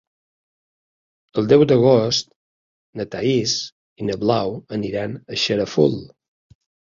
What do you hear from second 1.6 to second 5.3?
d'agost na Thaís i na Blau aniran